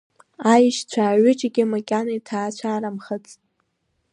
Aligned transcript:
Аешьцәа 0.51 1.03
аҩыџьагьы 1.11 1.63
макьана 1.71 2.11
иҭаацәарамхац. 2.17 3.25